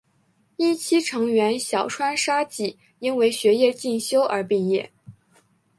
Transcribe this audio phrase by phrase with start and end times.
[0.55, 4.91] 一期成员小川纱季因为学业进修而毕业。